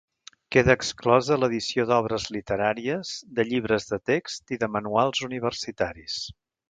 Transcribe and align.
Queda 0.53 0.75
exclosa 0.79 1.35
l'edició 1.41 1.85
d'obres 1.91 2.25
literàries, 2.37 3.11
de 3.41 3.45
llibres 3.51 3.87
de 3.93 4.01
text 4.13 4.55
i 4.59 4.59
de 4.65 4.71
manuals 4.77 5.23
universitaris. 5.29 6.19